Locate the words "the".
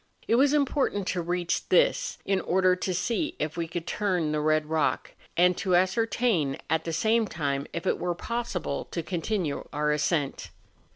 4.31-4.41, 6.85-6.91